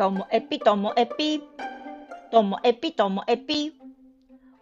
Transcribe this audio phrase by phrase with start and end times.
[0.00, 1.42] ともえぴともえぴ。
[2.30, 3.74] ともえぴともえぴ。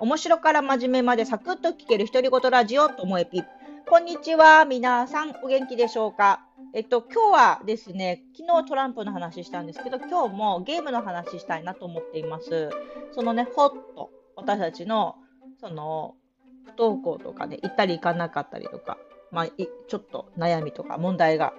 [0.01, 3.45] 面白から真面目までサクッと聞ける独り言ラジオともえぴ。
[3.89, 4.65] こんにちは。
[4.65, 6.41] 皆さん、お元気でしょうか？
[6.75, 12.71] えっと、今日はですね、昨日トランプの話したんですけど、今日もゲームの話したいなと思っています。
[13.13, 15.15] そのね、ホット、私たちの、
[15.61, 16.17] その、
[16.65, 18.99] 不登校とかね、行ったり行かなかったりとか、
[19.31, 21.53] まあ、ちょっと悩みとか問題が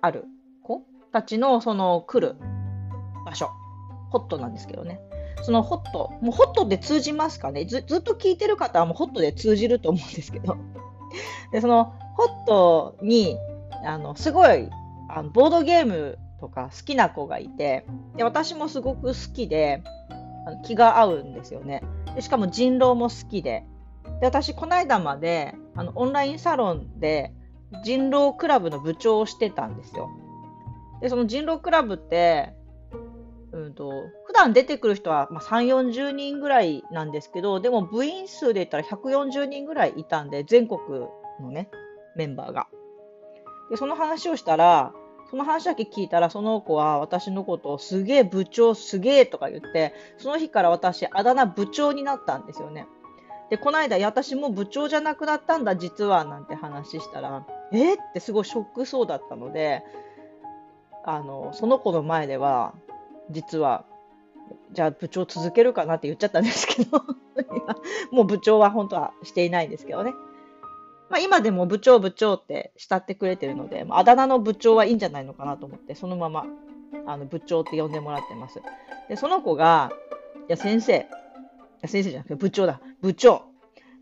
[0.00, 0.26] ある
[0.62, 2.36] 子たちの、その、来る
[3.28, 3.50] 場所、
[4.10, 5.00] ホットなんですけどね。
[5.42, 7.64] そのホット、もうホットで通じますかね？
[7.64, 10.56] ずずっと聞いてる方はもうホットで通じると思うんですけど。
[11.52, 13.36] で、そのホットに、
[13.84, 14.68] あの、すごい、
[15.08, 17.86] あのボードゲームとか好きな子がいて、
[18.16, 19.82] で、私もすごく好きで、
[20.64, 21.82] 気が合うんですよね。
[22.14, 23.64] で、しかも人狼も好きで。
[24.20, 27.32] で、私、この間まで、あの、オンラインサロンで
[27.84, 30.08] 人狼クラブの部長をしてたんですよ。
[31.00, 32.54] で、その人狼クラブって、
[33.58, 33.90] うんと、
[34.26, 40.80] 普段出てくる人は、まあ、3、40人ぐらいなんですけど、でも部員数で言ったら140人ぐらいいたんで、全国
[41.40, 41.68] のね、
[42.14, 42.68] メンバーが。
[43.70, 44.92] で、その話をしたら、
[45.30, 52.86] その話だけ聞いたら、その子は私のことをすげえ部長すげえとか言って、その日から私、あだ名部長になったんですよね。
[53.50, 59.82] で、この間、私も部長じゃなくなったんだ、実は、なんて話したら、えってすごいショックそうだったので、
[61.04, 62.74] あの、その子の前では、
[63.30, 63.84] 実は、
[64.72, 67.02] じゃあ部長続けるかなって言っちゃったんですけど、
[68.12, 70.12] もう部長は本当はしていないんですけどね。
[71.10, 76.46] まあ今でも部長部長って慕ってくれてるので、あ、だ名の部長はいいんじゃないのかなと思って、そのまま
[77.06, 78.60] あの部長って呼んでもらってます。
[79.08, 79.90] で、その子が、
[80.48, 81.00] いや先生、い
[81.82, 83.42] や先生じゃなくて部長だ、部長。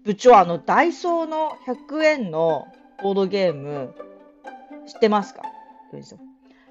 [0.05, 2.67] 部長、あの、ダイソーの100円の
[3.03, 3.95] ボードゲーム、
[4.87, 5.43] 知ってますか？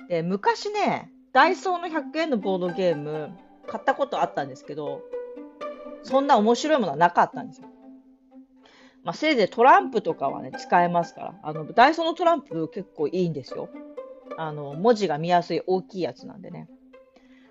[0.08, 3.30] で、昔ね、ダイソーの100円のボードゲーム、
[3.68, 5.02] 買ったことあったんですけど、
[6.02, 7.68] そんな面白いものはなかったんですよ。
[9.04, 11.34] まあ、せいぜいトランプとかはね、使えますから。
[11.44, 13.68] あの、ダイソーのトランプ結構いいんですよ。
[14.38, 16.70] あの、文字が見やすい大きいやつなんでね。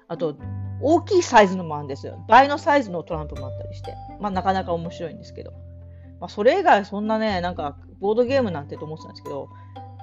[0.09, 0.35] あと、
[0.81, 2.25] 大きいサイズのもあるんですよ。
[2.27, 3.95] 倍のサイズのトランプもあったりして。
[4.19, 5.53] まあ、なかなか面白いんですけど。
[6.21, 9.51] まあ、それ以外そんなね、なんか、ボードゲームなんてと思ってたんですけど、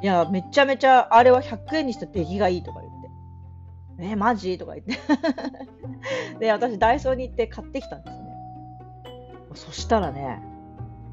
[0.04, 2.91] いや、めちゃめちゃ、あれは100円にした出来がいいとか言。
[4.02, 4.58] え、マジ？
[4.58, 4.98] とか言って。
[6.40, 8.32] で、私、ダイソーに行って買ってきたんですね。
[9.54, 10.42] そしたらね、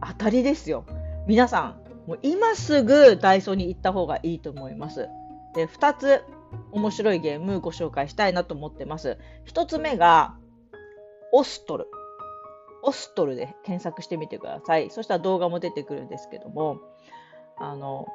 [0.07, 0.85] 当たりですよ。
[1.27, 5.09] 皆さん、もう今すぐダイソーに行った方がいいと思います。
[5.55, 6.25] で、2つ
[6.73, 9.19] 面白いゲームご紹介したいなと思ってます。
[9.47, 10.37] 1つ目が、
[11.33, 11.87] オストル。
[12.83, 14.91] オストルで検索してみてください。
[14.91, 16.79] そしたら動画も出てくるんですけども、
[17.59, 18.07] あの、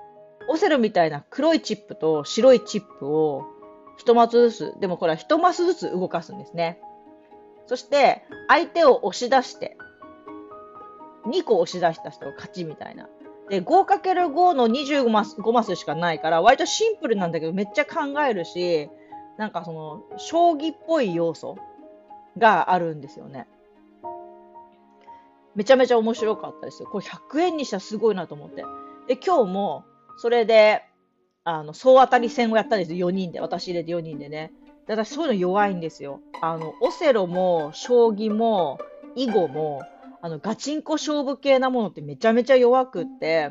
[0.50, 3.46] オセロみたいな黒いチップと白いチップを
[3.98, 6.80] 一マスずつ、でもこれは一マスずつ動かすんですね。
[7.68, 9.78] そして、相手を押し出して、
[11.26, 13.08] 2個押し出した人が勝ちみたいな。
[13.50, 18.90] で、5×5 の25マス ,5 マスしかないから、割とシンプルなんだけど、めっちゃ考えるし、
[19.38, 21.58] なんかその、将棋っぽい要素
[22.38, 23.48] があるんですよね。
[25.56, 26.90] めちゃめちゃ面白かったですよ。
[26.90, 28.64] これ100円にしたらすごいなと思って。
[29.08, 29.84] で、今日も、
[30.18, 30.84] それで、
[31.44, 33.10] あの、総当たり戦をやったんですよ。
[33.10, 33.40] 4人で。
[33.40, 34.52] 私入れて4人でね。
[34.88, 36.22] で私そういうの弱いんですよ。
[36.42, 38.80] あの、オセロも、将棋も、
[39.16, 39.84] 囲碁も、
[40.22, 43.50] あの、ガチンコ勝負系なものってめちゃめちゃ弱くって、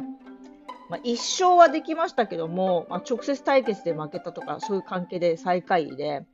[0.89, 6.27] まあ、一勝はできましたけども、まあ、直接対決で負けたとか、そういう関係で最下位で、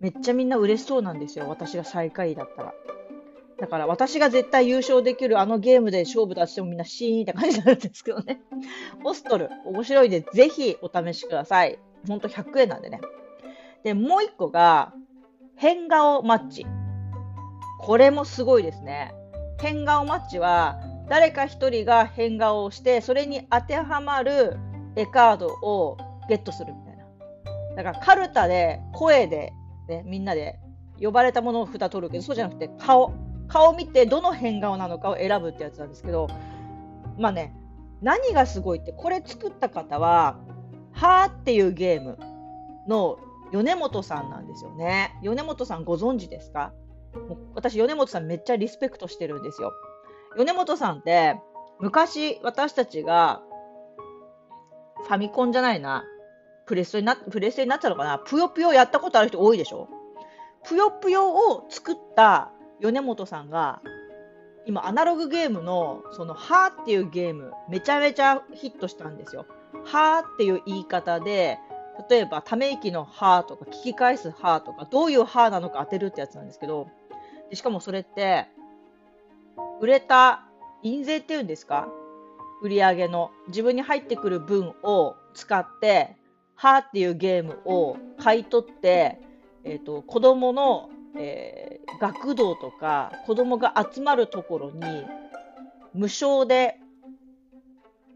[0.00, 1.48] めっちゃみんな嬉しそうなんですよ。
[1.48, 2.74] 私が最下位だったら。
[3.58, 8.40] だから私が絶対優勝できるあのゲームで勝負出してもみんなシーンって感じになるんですけどね。
[9.04, 11.78] オストル、面白いんでぜひお試しください。
[12.08, 13.00] ほんと100円なんでね。
[13.84, 14.92] で、もう一個が、
[15.56, 16.66] 変顔マッチ。
[17.80, 19.14] これもすごいですね。
[19.60, 24.56] 変顔マッチは、誰か一人が変顔をして、それに当てはまる
[24.96, 27.04] 絵カードをゲットするみたいな。
[27.76, 29.52] だからカルタで、声で、
[29.88, 30.58] ね、みんなで
[31.00, 33.12] 呼ばれたものを札取るけど、そうじゃなくて顔。
[33.48, 36.28] 顔を見てどの変顔なのかを選ぶってやつなんですけど、
[37.18, 37.54] まあね、
[38.02, 40.38] 何がすごいって、これ作った方は、
[40.92, 42.18] はーっていうゲーム
[42.88, 43.18] の
[43.52, 45.16] 米本さんなんですよね。
[45.22, 46.72] 米本さんご存知ですか？
[47.28, 49.72] もう私、米本さんめっちゃリスペクトしてるんですよ。
[50.36, 51.36] 米本さんって、
[51.78, 53.42] 昔私たちが、
[55.06, 56.04] ファミコンじゃないな、
[56.66, 59.88] プレステにな、プレスになっちゃうのかな、ぷよぷよやったことある人多いでしょ？
[60.66, 62.50] ぷよぷよを作った
[62.80, 63.80] 米本さんが、
[64.66, 69.46] 今、アナログゲームの、その、はーっていうゲーム、めちゃめちゃヒットしたんですよ。
[69.84, 71.58] はーっていう言い方で、
[72.08, 76.88] 例えば、ため息のはとか、聞き返すはとか、どういうはなのか当てるってやつなんですけど、
[77.50, 78.46] でしかもそれって、
[79.80, 80.44] 売れた
[80.82, 81.88] 印税っていうんですか？
[82.62, 86.16] 売り上げの自分に入ってくる分を使って、
[86.54, 89.20] はーっていうゲームを買い取って、
[89.64, 94.80] えっ、ー、と、子供の、えー、学童とか、子供が集まるところに、
[95.94, 96.78] 無償で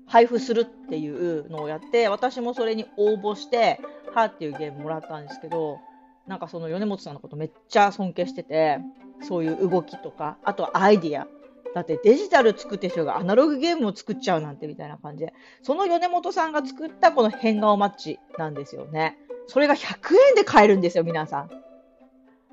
[0.07, 3.81] 配布するっていうのをやって、私もそれに応募して、
[4.15, 5.79] はーっていうゲームもらったんですけど、
[6.27, 8.79] なんかその米本さんのことめっちゃ尊敬してて、
[9.23, 11.27] そういう動きとか、あとはアイディア。
[11.75, 19.19] だってデジタル作ってる人がアナログゲームを作っちゃうなんてみたいな感じで、その米本さんが作ったこの変顔マッチなんですよね。
[19.47, 21.51] それが100円で買えるんですよ、皆さん。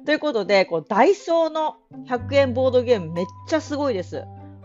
[0.05, 4.23] ということで、こうダイソーの100円ボードゲームめっちゃすごいです。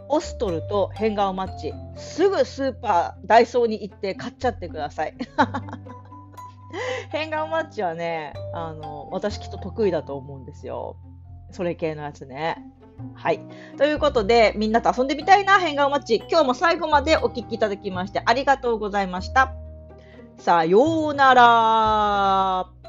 [0.08, 1.72] オストルと変顔マッチ。
[1.96, 5.14] すぐスーパー、ダイソーに行って買っちゃってください。
[7.10, 10.96] 変顔マッチはね、あの、私きっと得意だと思うんですよ。
[11.52, 12.56] それ系のやつね。
[13.14, 13.40] はい。
[13.78, 16.22] ということで、みんなと遊んでみたいな変顔マッチ。
[16.28, 19.54] 今日も最後までお聴きいただきましてありがとうございました。
[20.38, 22.79] さようなら。